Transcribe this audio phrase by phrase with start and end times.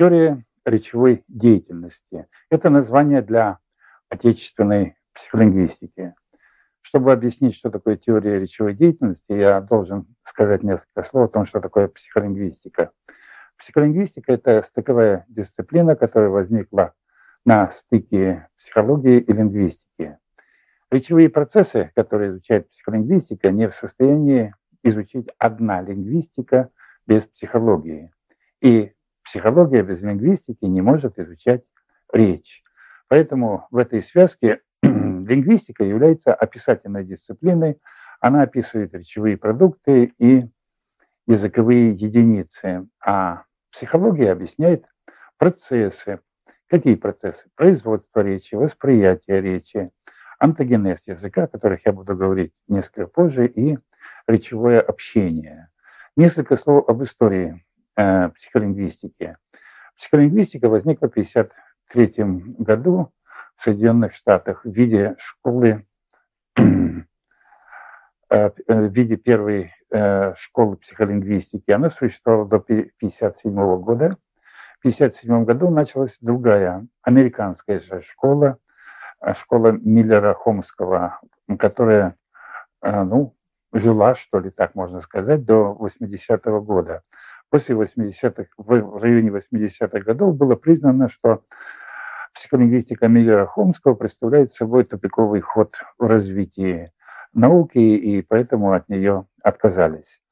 [0.00, 3.58] Теория речевой деятельности– это название для
[4.08, 6.14] отечественной психолингвистики.
[6.80, 11.60] Чтобы объяснить, что такое теория речевой деятельности, я должен сказать несколько слов о том, что
[11.60, 12.92] такое психолингвистика.
[13.58, 16.94] Психолингвистика– это стыковая дисциплина, которая возникла
[17.44, 20.16] на стыке психологии и лингвистики.
[20.90, 26.70] Речевые процессы, которые изучает психолингвистика, не в состоянии изучить одна лингвистика
[27.06, 28.10] без психологии.
[28.62, 31.62] И психология без лингвистики не может изучать
[32.12, 32.62] речь.
[33.08, 37.78] Поэтому в этой связке лингвистика является описательной дисциплиной.
[38.20, 40.44] Она описывает речевые продукты и
[41.26, 42.86] языковые единицы.
[43.04, 44.84] А психология объясняет
[45.38, 46.20] процессы.
[46.68, 47.44] Какие процессы?
[47.56, 49.90] Производство речи, восприятие речи,
[50.38, 53.76] антогенез языка, о которых я буду говорить несколько позже, и
[54.26, 55.68] речевое общение.
[56.16, 59.36] Несколько слов об истории психолингвистики.
[60.00, 62.24] Психолингвистика возникла в 1953
[62.58, 63.12] году
[63.56, 65.84] в Соединенных Штатах в виде школы,
[66.56, 66.62] э,
[68.30, 71.70] в виде первой э, школы психолингвистики.
[71.70, 74.16] Она существовала до 1957 года.
[74.78, 78.56] В 1957 году началась другая американская школа,
[79.20, 81.20] э, школа Миллера Хомского,
[81.58, 82.16] которая
[82.82, 83.36] ну,
[83.74, 87.02] жила, что ли, так можно сказать, до 80-го года.
[87.50, 91.42] После 80-х, в районе 80-х годов было признано, что
[92.32, 96.92] психолингвистика Миллера Хомского представляет собой тупиковый ход в развитии
[97.32, 100.22] науки, и поэтому от нее отказались.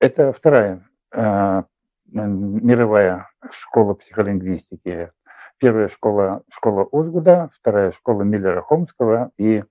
[0.00, 1.62] Это вторая э,
[2.10, 5.10] мировая школа психолингвистики.
[5.58, 9.62] Первая школа– школа Озгуда, вторая– школа Миллера Хомского, и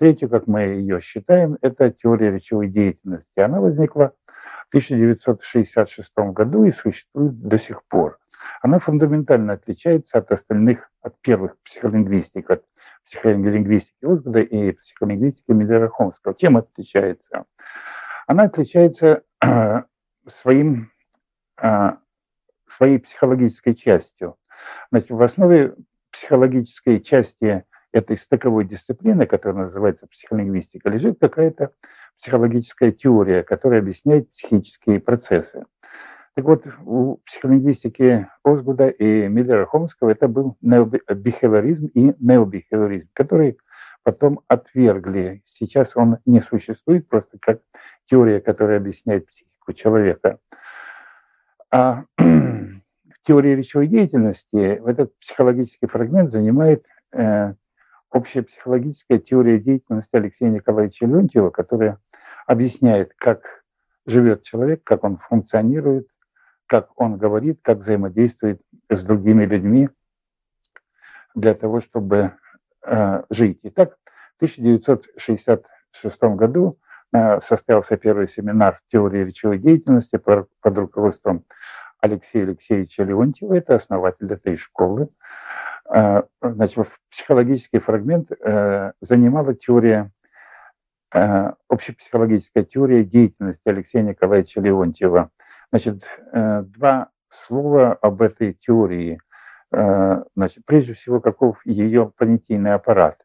[0.00, 3.38] Третью, как мы ее считаем, это теория речевой деятельности.
[3.38, 4.14] Она возникла
[4.70, 8.18] 1966 году и существует до сих пор.
[8.62, 12.64] Она фундаментально отличается от остальных, от первых психолингвистик, от
[13.06, 16.34] психолингвистики Озгода и психолингвистики Миллера Хомского.
[16.34, 17.44] Чем отличается?
[18.26, 19.82] Она отличается э,
[20.28, 20.92] своим,
[21.60, 21.90] э,
[22.68, 24.36] своей психологической частью.
[24.90, 25.74] Значит, в основе
[26.12, 31.72] психологической части этой стыковой дисциплины, которая называется психолингвистика, лежит какая-то
[32.20, 35.64] психологическая теория, которая объясняет психические процессы.
[36.34, 43.58] Так вот, у психолингвистики Озгуда и Миллера Хомского это был бихевиоризм и необихевиоризм, который
[44.04, 45.42] потом отвергли.
[45.44, 47.60] Сейчас он не существует просто как
[48.08, 50.38] теория, которая объясняет психику человека.
[51.70, 57.54] А в теории речевой деятельности этот психологический фрагмент занимает э,
[58.10, 61.98] общая психологическая теория деятельности Алексея Николаевича Леонтьева, которая
[62.50, 63.62] объясняет, как
[64.06, 66.08] живет человек, как он функционирует,
[66.66, 69.88] как он говорит, как взаимодействует с другими людьми
[71.36, 72.32] для того, чтобы
[72.84, 73.60] э, жить.
[73.62, 73.96] Итак,
[74.34, 76.76] в 1966 году
[77.12, 81.44] э, состоялся первый семинар теории речевой деятельности под, руководством
[82.00, 85.08] Алексея Алексеевича Леонтьева, это основатель этой школы.
[85.88, 90.10] Э, значит, психологический фрагмент э, занимала теория,
[91.12, 95.30] общепсихологическая теория деятельности Алексея Николаевича Леонтьева.
[95.70, 97.08] Значит, два
[97.46, 99.18] слова об этой теории.
[99.72, 103.18] Значит, прежде всего, каков ее понятийный аппарат.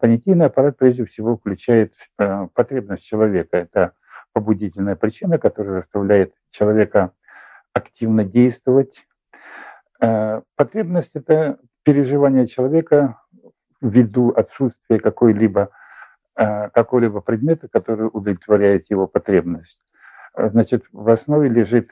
[0.00, 3.56] Понятийный аппарат прежде всего включает потребность человека.
[3.56, 3.92] Это
[4.32, 7.12] побудительная причина, которая заставляет человека
[7.72, 9.02] активно действовать,
[10.02, 13.20] Э, потребность– это переживание человека
[13.80, 15.68] ввиду отсутствия какой-либо э,
[16.34, 19.80] какого-либо предмета, который удовлетворяет его потребность.
[20.34, 21.90] Э, значит, в основе лежит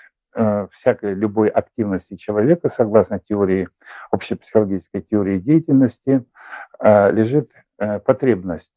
[0.71, 3.69] всякой любой активности человека, согласно теории,
[4.13, 6.25] общепсихологической теории деятельности,
[6.81, 7.51] лежит
[8.05, 8.71] потребность.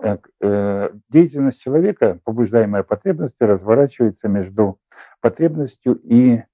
[0.00, 4.78] Деятельность человека, побуждаемая потребностью, разворачивается между
[5.20, 6.44] потребностью и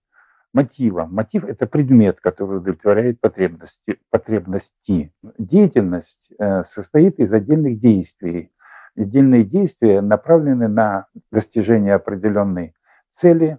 [0.55, 1.05] мотива.
[1.05, 3.99] Мотив– это предмет, который удовлетворяет потребности.
[4.11, 5.12] потребности.
[5.37, 8.51] Деятельность э, состоит из отдельных действий.
[8.97, 12.75] Отдельные действия направлены на достижение определенной
[13.17, 13.59] цели,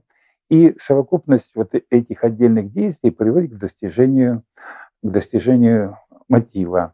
[0.49, 4.43] и совокупность вот этих отдельных действий приводит к достижению,
[5.03, 5.97] к достижению
[6.29, 6.93] мотива.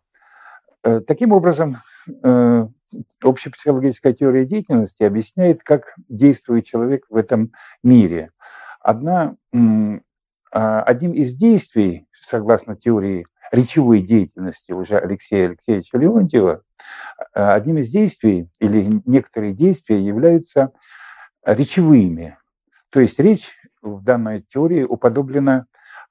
[0.83, 1.77] Э, таким образом,
[2.23, 2.67] э,
[3.21, 7.51] общепсихологическая теория деятельности объясняет, как действует человек в этом
[7.83, 8.31] мире–
[8.81, 9.35] Одна,
[10.51, 16.63] а, одним из действий, согласно теории речевой деятельности уже Алексея Алексеевича Леонтьева,
[17.33, 20.71] а, одним из действий или некоторые действия являются
[21.45, 22.37] речевыми.
[22.89, 23.51] То есть речь
[23.81, 25.65] в данной теории уподоблена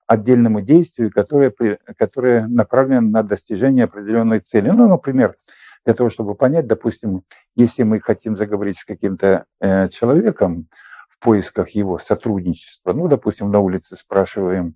[0.06, 1.52] отдельному действию, которое,
[1.96, 4.70] которое направлено на достижение определенной цели.
[4.70, 5.36] Ну, например,
[5.84, 7.22] для того, чтобы понять, допустим,
[7.54, 10.66] если мы хотим заговорить с каким-то э, человеком
[11.20, 14.74] поисках его сотрудничества, ну, допустим, на улице спрашиваем,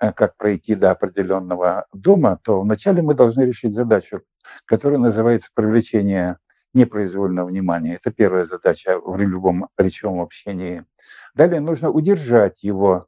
[0.00, 4.22] э, как пройти до определенного дома, то вначале мы должны решить задачу,
[4.64, 6.38] которая называется привлечение
[6.74, 7.96] непроизвольного внимания.
[7.96, 10.84] Это первая задача в любом речевом общении.
[11.34, 13.06] Далее нужно удержать его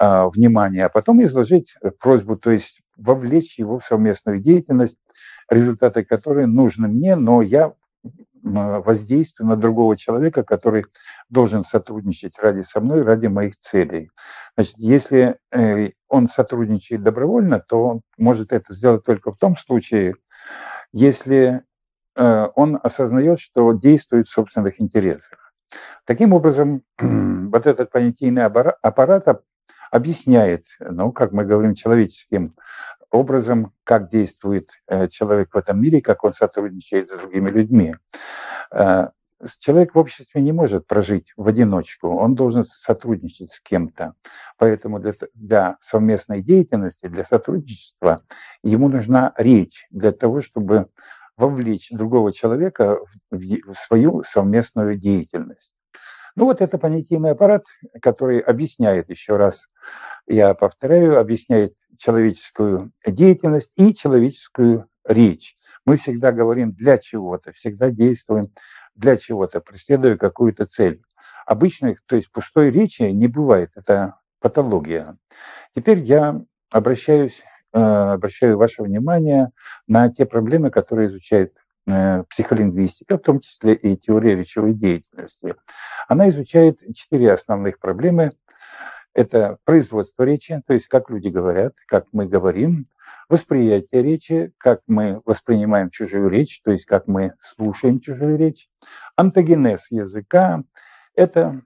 [0.00, 4.98] э, внимание, а потом изложить просьбу, то есть вовлечь его в совместную деятельность,
[5.48, 7.72] результаты которой нужны мне, но я
[8.42, 10.86] воздействую на другого человека, который
[11.28, 14.10] должен сотрудничать ради со мной, ради моих целей.
[14.56, 20.14] Значит, если э, он сотрудничает добровольно, то он может это сделать только в том случае,
[20.92, 21.62] если
[22.16, 25.52] э, он осознает, что действует в собственных интересах.
[26.04, 29.42] Таким образом, вот этот понятийный аппарат
[29.90, 32.54] объясняет, ну, как мы говорим, человеческим
[33.10, 37.96] образом, как действует э, человек в этом мире, как он сотрудничает с другими людьми.
[38.72, 39.08] Э,
[39.58, 44.14] человек в обществе не может прожить в одиночку, он должен сотрудничать с кем-то.
[44.58, 48.22] Поэтому для, для совместной деятельности, для сотрудничества
[48.62, 50.88] ему нужна речь для того, чтобы
[51.36, 52.98] вовлечь другого человека
[53.30, 55.72] в, в свою совместную деятельность.
[56.36, 57.64] Ну вот это понятийный аппарат,
[58.00, 59.66] который объясняет еще раз,
[60.26, 65.56] я повторяю, объясняет человеческую деятельность и человеческую речь.
[65.84, 68.52] Мы всегда говорим для чего-то, всегда действуем
[68.94, 71.02] для чего-то, преследуя какую-то цель.
[71.46, 75.16] Обычной, то есть пустой речи не бывает, это патология.
[75.74, 76.40] Теперь я
[76.70, 77.40] обращаюсь,
[77.72, 79.50] э, обращаю ваше внимание
[79.86, 81.54] на те проблемы, которые изучает
[81.86, 85.56] э, психолингвистика, в том числе и теория речевой деятельности.
[86.08, 88.32] Она изучает четыре основных проблемы–
[89.14, 92.86] это производство речи, то есть как люди говорят, как мы говорим,
[93.28, 98.68] восприятие речи, как мы воспринимаем чужую речь, то есть как мы слушаем чужую речь.
[99.16, 100.62] Антогенез языка–
[101.14, 101.62] это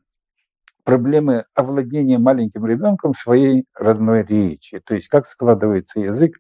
[0.85, 6.39] проблемы овладения маленьким ребенком своей родной речи, то есть как складывается язык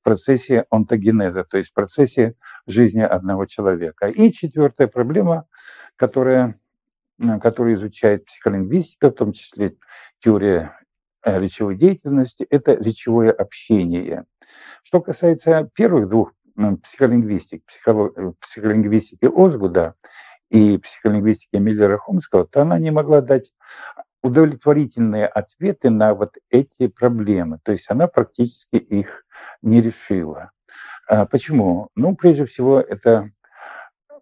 [0.00, 2.34] в процессе онтогенеза, то есть в процессе
[2.66, 4.08] жизни одного человека.
[4.08, 5.46] И четвертая проблема,
[5.96, 6.58] которая
[7.40, 9.76] который изучает психолингвистика, в том числе
[10.20, 10.78] теория
[11.24, 14.24] э, речевой деятельности, это речевое общение.
[14.82, 16.32] Что касается первых двух
[16.82, 19.94] психолингвистик, психолог, психолингвистики Озгуда
[20.50, 23.52] и психолингвистики Миллера Хомского, то она не могла дать
[24.22, 27.58] удовлетворительные ответы на вот эти проблемы.
[27.62, 29.24] То есть она практически их
[29.62, 30.50] не решила.
[31.06, 31.88] А почему?
[31.94, 33.30] Ну, прежде всего, это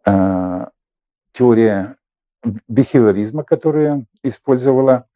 [0.07, 0.67] э,
[1.33, 1.97] теория
[2.69, 5.07] бихевиоризма, которую использовала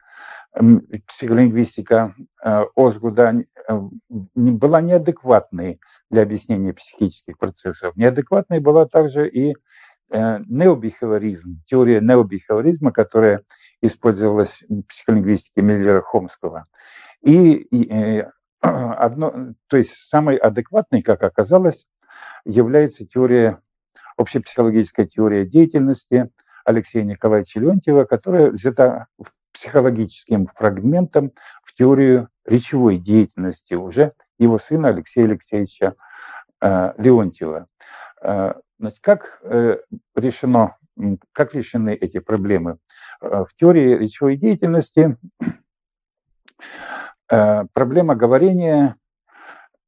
[1.06, 2.14] психолингвистика
[2.44, 5.80] э, Озгуда, э, была неадекватной
[6.10, 7.96] для объяснения психических процессов.
[7.96, 9.54] Неадекватной была также и
[10.10, 13.44] э, необихевиоризм, теория необихевиоризма, которая
[13.80, 16.66] использовалась в психолингвистике Миллера Хомского.
[17.22, 18.26] И, и
[18.60, 21.86] одно, то есть самой адекватной, как оказалось,
[22.44, 23.58] является теория,
[24.18, 26.28] общепсихологическая теория деятельности–
[26.64, 29.06] Алексея Николаевича Леонтьева, которая взята
[29.52, 35.94] психологическим фрагментом в теорию речевой деятельности уже его сына Алексея Алексеевича
[36.60, 37.66] э, Леонтьева.
[38.22, 39.78] Э, значит, как э,
[40.16, 40.76] решено,
[41.32, 42.78] как решены эти проблемы?
[43.20, 45.16] В теории речевой деятельности
[47.28, 48.96] проблема говорения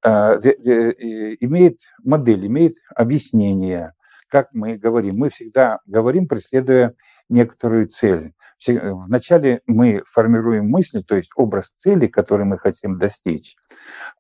[0.05, 3.93] имеет модель, имеет объяснение–
[4.35, 5.17] как мы говорим.
[5.19, 6.95] Мы всегда говорим, преследуя
[7.29, 8.33] некоторую цель.
[8.67, 13.55] Вначале мы формируем мысли, то есть образ цели, который мы хотим достичь,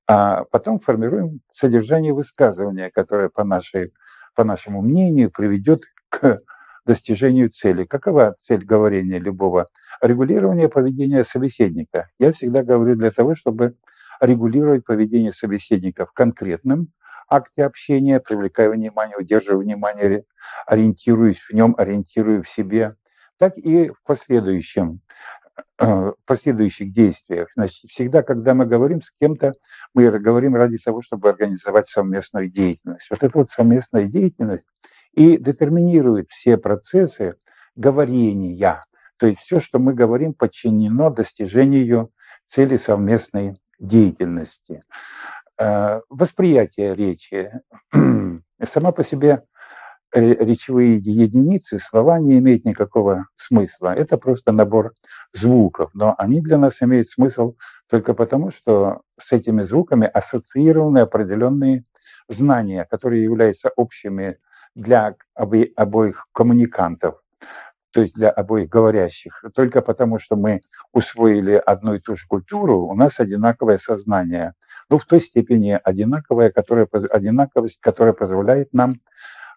[0.06, 3.92] а потом формируем содержание высказывания, которое, по, нашей,
[4.36, 6.42] по нашему мнению, приведет к
[6.86, 7.82] достижению цели.
[7.82, 9.66] Какова цель говорения любого?
[10.00, 12.08] Регулирование поведения собеседника.
[12.20, 13.74] Я всегда говорю для того, чтобы
[14.20, 16.92] регулировать поведение собеседника в конкретном
[17.28, 20.24] акте общения, привлекаю внимание, удерживаю внимание,
[20.66, 22.96] ориентируюсь в нем, ориентирую в себе,
[23.38, 25.00] так и в последующем
[25.78, 27.48] э, в последующих действиях.
[27.54, 29.52] Значит, всегда, когда мы говорим с кем-то,
[29.94, 33.08] мы говорим ради того, чтобы организовать совместную деятельность.
[33.10, 34.64] Вот эта вот совместная деятельность
[35.12, 37.36] и детерминирует все процессы
[37.76, 38.84] говорения.
[39.16, 42.10] То есть все, что мы говорим, подчинено достижению
[42.46, 44.82] цели совместной деятельности.
[45.58, 47.52] Э, восприятие речи.
[48.62, 49.42] Сама по себе
[50.12, 53.94] речевые единицы, слова не имеют никакого смысла.
[53.94, 54.92] Это просто набор
[55.32, 57.56] звуков, но они для нас имеют смысл
[57.90, 61.84] только потому, что с этими звуками ассоциированы определенные
[62.28, 64.38] знания, которые являются общими
[64.76, 67.16] для обо- обоих коммуникантов,
[67.94, 69.44] то есть для обоих говорящих.
[69.54, 74.54] Только потому, что мы усвоили одну и ту же культуру, у нас одинаковое сознание.
[74.90, 78.96] Ну, в той степени одинаковое, которая, одинаковость, которая позволяет нам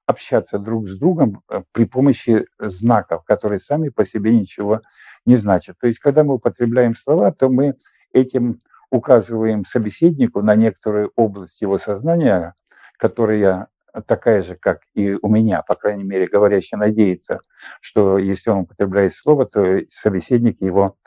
[0.06, 4.82] общаться друг с другом э, при помощи знаков, которые сами по себе ничего
[5.26, 5.78] не значат.
[5.80, 7.76] То есть, когда мы употребляем слова, то мы
[8.14, 12.54] этим указываем собеседнику на некоторую область его сознания,
[13.00, 13.68] которая
[14.06, 17.40] такая же, как и у меня, по крайней мере, говорящий надеется,
[17.82, 20.98] что если он употребляет слово, то собеседник его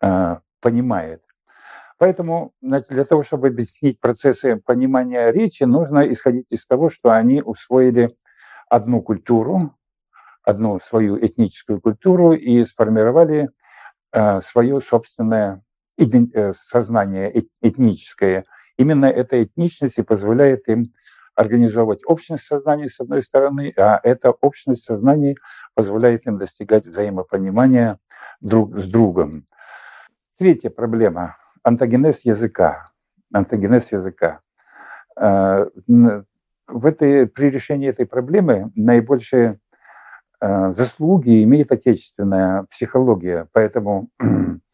[0.00, 1.22] э, понимает.
[1.98, 8.14] Поэтому для того, чтобы объяснить процессы понимания речи, нужно исходить из того, что они усвоили
[8.68, 9.74] одну культуру,
[10.42, 13.48] одну свою этническую культуру и сформировали
[14.12, 15.62] э, свое собственное
[15.98, 18.44] э, сознание этническое.
[18.76, 20.92] Именно эта этничность и позволяет им
[21.36, 25.36] организовывать общность сознания с одной стороны, а эта общность сознания
[25.74, 27.98] позволяет им достигать взаимопонимания
[28.40, 29.46] друг с другом.
[30.38, 32.90] Третья проблема– антогенез языка.
[33.32, 34.40] Антогенез языка.
[35.18, 35.66] Э,
[36.68, 39.58] в этой, при решении этой проблемы наибольшие
[40.40, 44.08] э, заслуги имеет отечественная психология, поэтому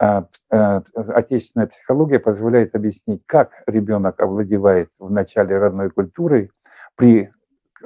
[0.00, 6.50] отечественная психология позволяет объяснить, как ребенок овладевает в начале родной культурой
[6.96, 7.30] при,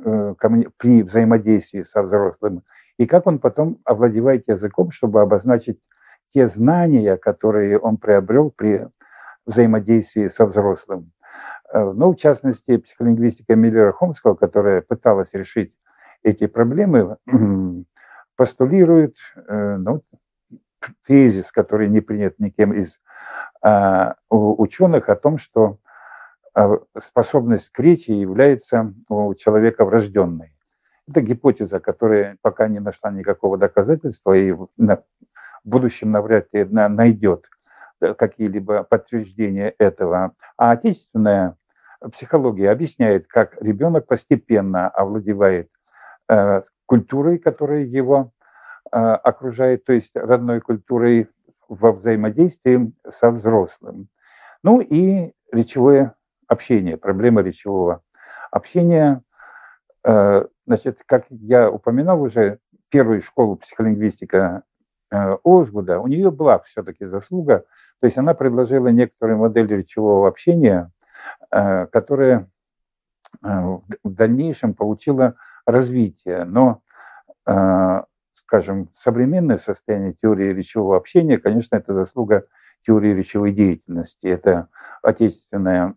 [0.05, 0.35] э,
[0.77, 2.63] при взаимодействии со взрослым,
[2.99, 5.81] и как он потом овладевает языком, чтобы обозначить
[6.33, 8.87] те знания, которые он приобрел при
[9.45, 11.11] взаимодействии со взрослым.
[11.73, 15.75] Э, ну, в частности, психолингвистика Миллера Хомского, которая пыталась решить
[16.23, 17.17] эти проблемы,
[18.37, 19.17] постулирует
[19.49, 20.03] э, ну,
[21.07, 22.99] тезис, который не принят никем из
[23.63, 25.79] а, ученых, о том, что
[26.55, 30.53] а, способность к речи является у человека врожденной.
[31.09, 34.69] Это гипотеза, которая пока не нашла никакого доказательства и в
[35.65, 37.47] будущем навряд ли найдет
[38.01, 40.33] э, какие-либо подтверждения этого.
[40.57, 41.57] А отечественная
[42.13, 45.71] психология объясняет, как ребенок постепенно овладевает
[46.29, 48.33] э, культурой, которая его
[48.91, 51.29] окружает, то есть родной культурой
[51.69, 54.09] во взаимодействии со взрослым.
[54.63, 56.15] Ну и речевое
[56.49, 58.03] общение, проблема речевого
[58.51, 59.23] общения.
[60.05, 64.63] Э, значит, как я упоминал уже, первую школу психолингвистика
[65.11, 67.65] э, Озгуда, у нее была все-таки заслуга,
[68.01, 70.91] то есть она предложила некоторые модели речевого общения,
[71.51, 72.49] которая
[73.43, 75.35] в дальнейшем получила
[75.67, 76.45] развитие.
[76.45, 76.83] Но,
[78.47, 82.47] скажем, современное состояние теории речевого общения, конечно, это заслуга
[82.87, 84.27] теории речевой деятельности.
[84.27, 84.69] Это
[85.03, 85.95] отечественная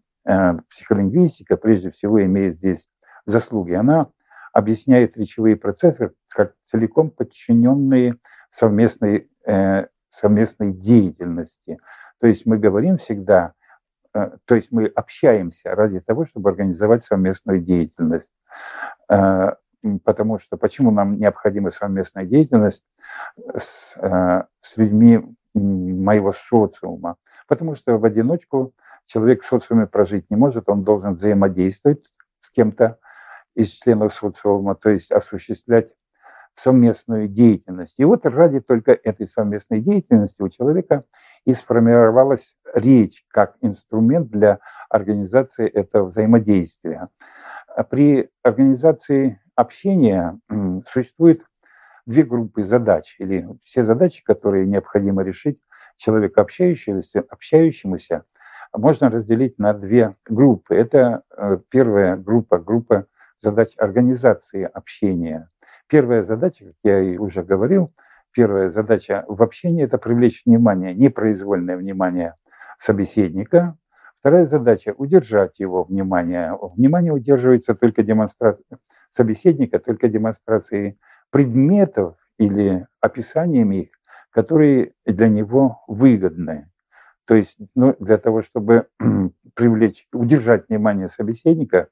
[0.69, 2.85] психолингвистика, прежде всего, имеет здесь
[3.25, 3.73] заслуги.
[3.73, 4.07] Она
[4.51, 8.17] объясняет речевые процессы как целиком подчиненные
[8.51, 9.29] совместной,
[10.09, 11.77] совместной деятельности.
[12.19, 13.53] То есть мы говорим всегда
[14.17, 18.29] Э, то есть мы общаемся ради того, чтобы организовать совместную деятельность.
[19.09, 19.53] Э,
[20.03, 22.83] потому что почему нам необходима совместная деятельность
[23.37, 27.15] с, э, с людьми моего социума?
[27.47, 28.73] Потому что в одиночку
[29.05, 32.03] человек в социуме прожить не может, он должен взаимодействовать
[32.41, 32.99] с кем-то
[33.55, 35.89] из членов социума, то есть осуществлять
[36.55, 37.93] совместную деятельность.
[37.97, 41.03] И вот ради только этой совместной деятельности у человека
[41.45, 47.09] и сформировалась речь как инструмент для организации этого взаимодействия.
[47.75, 50.39] А при организации общения
[50.91, 51.41] существует
[52.05, 55.59] две группы задач, или все задачи, которые необходимо решить
[55.97, 58.23] человеку общающемуся, общающемуся
[58.73, 60.75] можно разделить на две группы.
[60.75, 63.07] Это э, первая группа, группа
[63.41, 65.49] задач организации общения.
[65.87, 67.91] Первая задача, как я и уже говорил,
[68.31, 72.35] первая задача в общении– это привлечь внимание, непроизвольное внимание
[72.79, 73.75] собеседника.
[74.19, 76.53] Вторая задача– удержать его внимание.
[76.75, 78.77] Внимание удерживается только демонстрацией
[79.17, 80.97] собеседника, только демонстрацией
[81.31, 83.89] предметов или описаниями их,
[84.31, 86.69] которые для него выгодны.
[87.25, 88.87] То есть ну, для того, чтобы
[89.55, 91.89] привлечь, удержать внимание собеседника,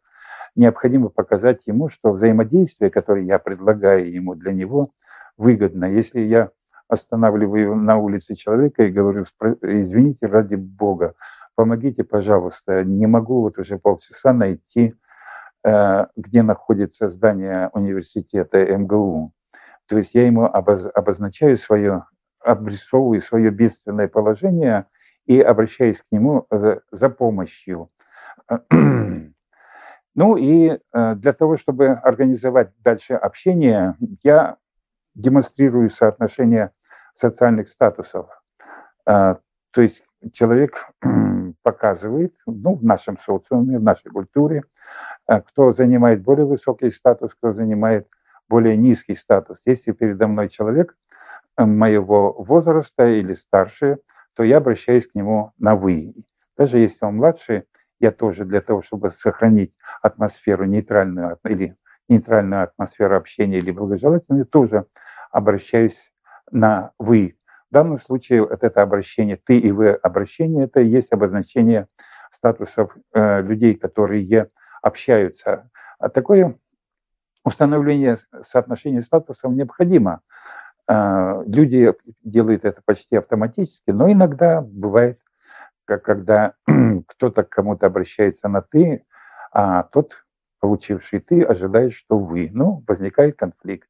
[0.56, 4.92] необходимо показать ему, что взаимодействие, которое я предлагаю ему для него,
[5.38, 5.86] выгодно.
[5.86, 6.52] Если я
[6.88, 9.26] останавливаю на улице человека и говорю,
[9.62, 11.16] извините, ради Бога,
[11.56, 14.96] помогите, пожалуйста, не могу вот уже полчаса найти
[16.16, 19.34] где находится здание университета МГУ.
[19.88, 22.06] То есть я ему обозначаю свое,
[22.40, 24.86] обрисовываю свое бедственное положение
[25.26, 26.48] и обращаюсь к нему
[26.92, 27.90] за помощью.
[30.18, 34.56] Ну и для того, чтобы организовать дальше общение, я
[35.14, 36.72] демонстрирую соотношение
[37.16, 38.30] социальных статусов.
[39.04, 39.42] То
[39.76, 40.90] есть человек
[41.64, 44.75] показывает, ну, в нашем социуме, в нашей культуре, э,
[45.28, 48.08] кто занимает более высокий статус, кто занимает
[48.48, 49.58] более низкий статус.
[49.66, 50.96] Если передо мной человек
[51.58, 53.98] э, моего возраста или старше,
[54.36, 56.14] то я обращаюсь к нему на «вы».
[56.58, 57.66] Даже если он младше,
[58.00, 61.76] я тоже для того, чтобы сохранить атмосферу нейтральную или
[62.08, 64.86] нейтральную атмосферу общения или благожелательную, тоже
[65.32, 65.98] обращаюсь
[66.52, 67.38] на «вы».
[67.72, 71.88] В данном случае вот это обращение «ты» и «вы» обращение– это и есть обозначение
[72.32, 74.24] статусов э, людей, которые
[74.86, 75.70] общаются.
[75.98, 76.58] А такое
[77.44, 80.22] установление соотношения статусов необходимо.
[80.88, 81.92] Э, люди
[82.24, 85.20] делают это почти автоматически, но иногда бывает,
[85.86, 86.54] когда
[87.08, 89.04] кто-то к кому-то обращается на «ты»,
[89.52, 90.14] а тот,
[90.60, 92.52] получивший «ты», ожидает, что «вы».
[92.54, 93.90] Ну, возникает конфликт.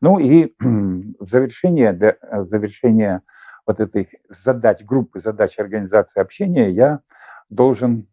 [0.00, 3.22] Ну и в завершение, для в завершение
[3.66, 7.00] вот этой задач, группы задач организации общения я
[7.48, 8.06] должен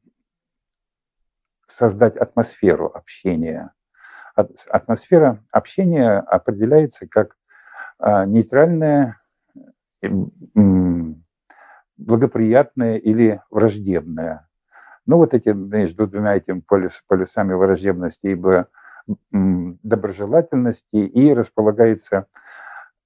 [1.67, 3.71] создать атмосферу общения.
[4.35, 7.35] Атмосфера общения определяется как
[7.99, 9.19] а, нейтральная,
[11.97, 14.47] благоприятная или враждебная.
[15.07, 16.61] Ну, вот эти между двумя этими
[17.07, 18.35] полюсами враждебности и
[19.17, 22.27] доброжелательности и располагается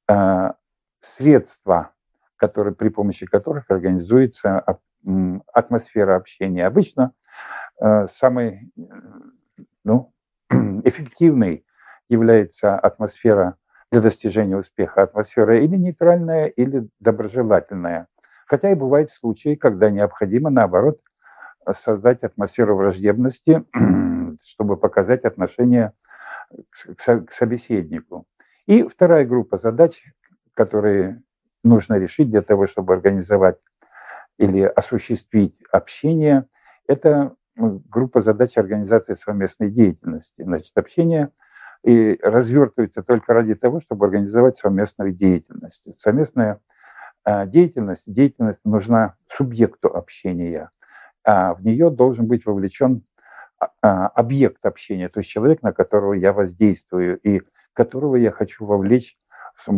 [0.07, 0.51] э,
[0.99, 1.91] средства,
[2.37, 4.65] которые, при помощи которых организуется
[5.53, 6.65] атмосфера общения.
[6.65, 7.13] Обычно
[7.81, 8.71] э, самый
[9.83, 10.13] ну,
[10.83, 11.65] эффективной
[12.09, 13.55] является атмосфера
[13.91, 15.03] для достижения успеха.
[15.03, 18.07] Атмосфера или нейтральная, или доброжелательная.
[18.45, 20.99] Хотя и бывают случаи, когда необходимо, наоборот,
[21.83, 23.63] создать атмосферу враждебности,
[24.43, 25.93] чтобы показать отношение
[26.97, 28.25] к собеседнику.
[28.67, 30.01] И вторая группа задач,
[30.53, 31.21] которые
[31.63, 33.57] нужно решить для того, чтобы организовать
[34.37, 36.45] или осуществить общение,
[36.87, 37.35] это
[37.89, 40.43] группа задач организации совместной деятельности.
[40.43, 41.29] Значит, общение
[41.83, 45.83] и развертывается только ради того, чтобы организовать совместную деятельность.
[45.99, 46.59] Совместная
[47.23, 50.69] а, деятельность, деятельность нужна субъекту общения,
[51.23, 53.03] а в нее должен быть вовлечен
[53.81, 57.41] а, объект общения, то есть человек, на которого я воздействую и
[57.73, 59.17] которого я хочу вовлечь
[59.57, 59.71] со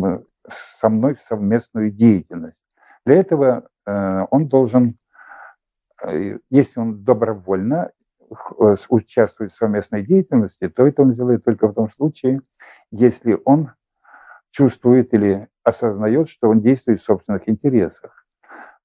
[0.88, 2.56] мной в совместную деятельность.
[3.06, 4.94] Для этого э, он должен, э,
[6.50, 7.90] если он добровольно
[8.60, 12.40] э, участвует в совместной деятельности, то это он сделает только в том случае,
[12.90, 13.70] если он
[14.50, 18.24] чувствует или осознает, что он действует в собственных интересах.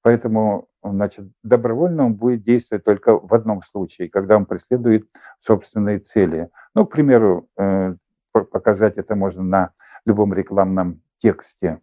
[0.02, 5.06] Поэтому значит, добровольно он будет действовать только в одном случае, когда он преследует
[5.40, 6.48] собственные цели.
[6.74, 7.94] Ну, к примеру, э,
[8.32, 9.70] показать это можно на
[10.06, 11.80] любом рекламном тексте.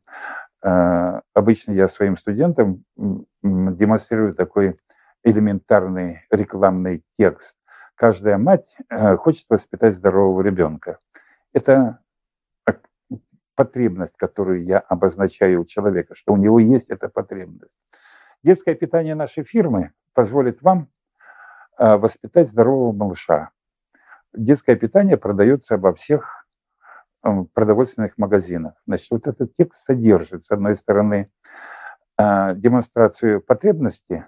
[0.64, 2.84] Э, обычно я своим студентам
[3.44, 4.78] демонстрирую такой
[5.24, 7.54] элементарный рекламный текст.
[7.96, 11.00] Каждая мать э, хочет воспитать здорового ребенка.
[11.54, 12.00] Это
[13.56, 17.74] потребность, которую я обозначаю у человека, что у него есть эта потребность.
[18.44, 20.90] Детское питание нашей фирмы позволит вам
[21.76, 23.50] а, воспитать здорового малыша.
[24.34, 26.46] Детское питание продается во всех
[27.54, 28.76] продовольственных магазинах.
[28.86, 31.30] Значит, вот этот текст содержит, с одной стороны,
[32.18, 34.26] демонстрацию потребности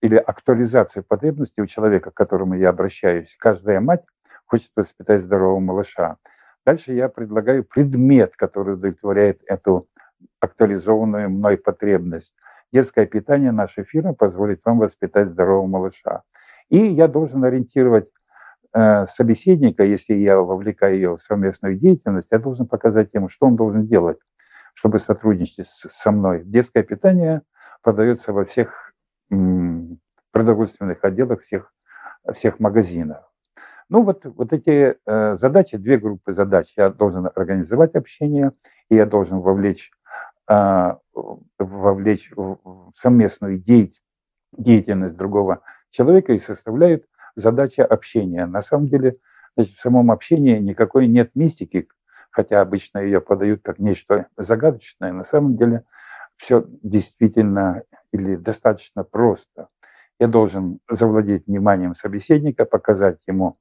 [0.00, 3.34] или актуализацию потребности у человека, к которому я обращаюсь.
[3.38, 4.04] Каждая мать
[4.46, 6.16] хочет воспитать здорового малыша.
[6.64, 9.88] Дальше я предлагаю предмет, который удовлетворяет эту
[10.40, 12.34] актуализованную мной потребность.
[12.72, 16.22] Детское питание нашей фирмы позволит вам воспитать здорового малыша.
[16.68, 18.08] И я должен ориентировать
[18.74, 23.56] э, собеседника, если я вовлекаю ее в совместную деятельность, я должен показать ему, что он
[23.56, 24.18] должен делать,
[24.74, 25.68] чтобы сотрудничать
[26.02, 26.42] со мной.
[26.44, 27.40] Детское питание
[27.82, 28.87] продается во всех
[30.32, 31.72] продовольственных отделах всех,
[32.34, 33.24] всех магазинов.
[33.88, 36.72] Ну вот, вот эти э, задачи, две группы задач.
[36.76, 38.52] Я должен организовать общение,
[38.90, 39.90] и я должен вовлечь
[40.50, 40.98] а,
[41.58, 45.60] вовлечь в совместную деятельность другого
[45.90, 47.04] человека и составляет
[47.36, 48.46] задача общения.
[48.46, 49.18] На самом деле
[49.56, 51.88] значит, в самом общении никакой нет мистики,
[52.30, 55.12] хотя обычно ее подают как нечто загадочное.
[55.12, 55.84] На самом деле
[56.38, 59.68] все действительно или достаточно просто.
[60.18, 63.58] Я должен завладеть вниманием собеседника, показать ему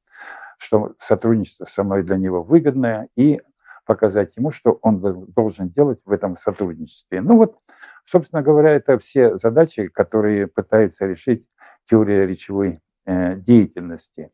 [0.58, 3.42] что сотрудничество со мной для него выгодное, и
[3.86, 5.00] показать ему, что он
[5.34, 7.22] должен делать в этом сотрудничестве.
[7.22, 7.58] Ну вот,
[8.06, 11.46] собственно говоря, это все задачи, которые пытается решить
[11.90, 14.32] теория речевой э, деятельности.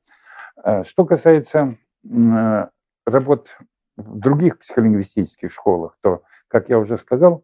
[0.63, 2.67] Э, что касается э,
[3.06, 3.49] работ
[3.95, 7.43] в других психолингвистических школах, то, как я уже сказал,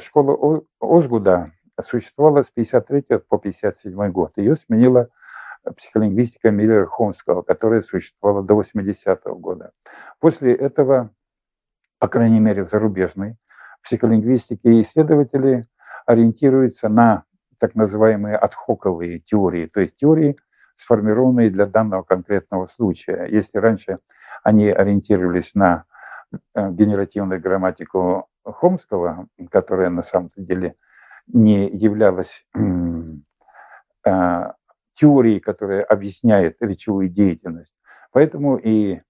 [0.00, 4.32] школа Озгуда существовала с 53 по 57 год.
[4.36, 5.08] Ее сменила
[5.76, 9.72] психолингвистика Миллера Хомского, которая существовала до 80-го года.
[10.20, 11.10] После этого,
[11.98, 13.36] по крайней мере, в зарубежной
[13.82, 15.66] психолингвистике исследователи
[16.06, 17.24] ориентируются на
[17.58, 20.36] так называемые отхоковые теории, то есть теории,
[20.76, 23.26] сформированные для данного конкретного случая.
[23.30, 23.98] Если раньше
[24.42, 25.84] они ориентировались на
[26.54, 30.76] э, генеративную грамматику Хомского, которая на самом деле
[31.26, 32.44] не являлась
[34.04, 34.52] э,
[34.94, 37.74] теорией, которая объясняет речевую деятельность.
[38.12, 39.00] Поэтому и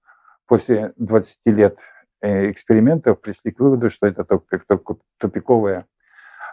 [0.47, 1.79] после 20 лет
[2.21, 4.61] э, экспериментов пришли к выводу, что это только
[5.19, 5.87] тупиковая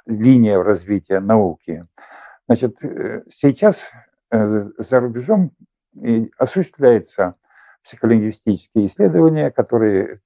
[0.05, 1.85] линия развития науки.
[2.47, 2.75] Значит,
[3.29, 3.77] сейчас
[4.31, 5.51] за рубежом
[6.37, 7.35] осуществляется
[7.83, 10.21] психолингвистические исследования, которые,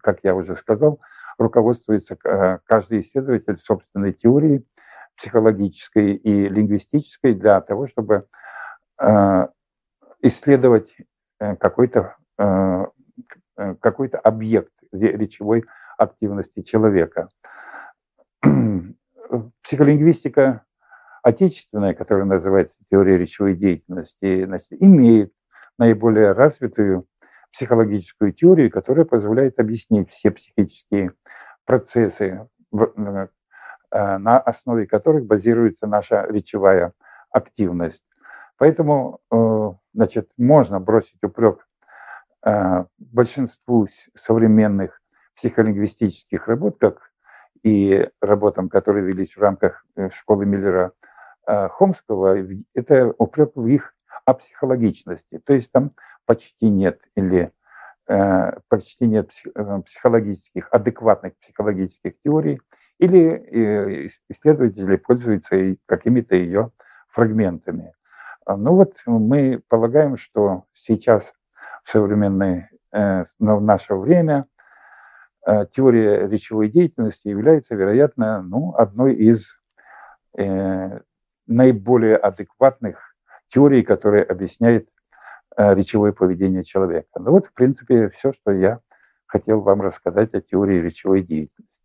[0.00, 1.00] как я уже сказал,
[1.38, 4.66] руководствуется э, каждый исследователь собственной теорией
[5.16, 8.26] психологической и лингвистической для того, чтобы
[9.00, 9.46] э,
[10.22, 10.94] исследовать
[11.40, 12.16] э, какой-то
[13.80, 15.64] какой-то объект речевой
[15.96, 17.30] активности человека.
[19.62, 20.66] Психолингвистика
[21.22, 25.32] отечественная, которая называется теория речевой деятельности, значит, имеет
[25.78, 27.06] наиболее развитую
[27.52, 31.12] психологическую теорию, которая позволяет объяснить все психические
[31.66, 33.26] процессы, э,
[33.90, 36.92] на основе которых базируется наша речевая
[37.30, 38.04] активность.
[38.56, 41.66] Поэтому э, значит, можно бросить упрек
[42.44, 45.00] э, большинству современных
[45.36, 47.10] психолингвистических работ, как
[47.62, 50.92] и работам, которые велись в рамках школы Миллера
[51.46, 52.38] Хомского,
[52.74, 55.40] это упрек в их о психологичности.
[55.44, 55.92] То есть там
[56.26, 57.50] почти нет или э,
[58.06, 62.60] почти нет э, психологических, адекватных психологических теорий,
[62.98, 66.70] или э, исследователи пользуются какими-то ее
[67.10, 67.92] фрагментами.
[68.46, 71.24] Ну вот мы полагаем, что сейчас
[71.82, 74.46] в современной, но в наше время
[75.74, 79.48] теория речевой деятельности является, вероятно, ну, одной из
[81.46, 83.16] наиболее адекватных
[83.48, 84.95] теории, которая объясняет э,
[85.56, 87.08] речевое поведение человека.
[87.18, 88.80] Ну вот, в принципе, все, что я
[89.26, 91.75] хотел вам рассказать о теории речевой деятельности.